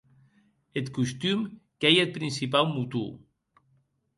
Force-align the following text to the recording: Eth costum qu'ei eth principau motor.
Eth 0.77 0.91
costum 0.95 1.39
qu'ei 1.79 1.95
eth 2.03 2.15
principau 2.17 2.65
motor. 2.75 3.09